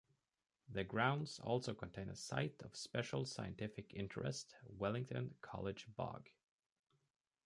The 0.67 0.83
grounds 0.83 1.37
also 1.43 1.75
contain 1.75 2.09
a 2.09 2.15
Site 2.15 2.55
of 2.63 2.75
Special 2.75 3.23
Scientific 3.23 3.93
Interest, 3.93 4.55
Wellington 4.67 5.35
College 5.41 5.85
Bog. 5.95 6.27